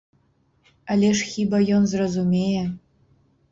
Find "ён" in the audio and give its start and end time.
1.77-1.87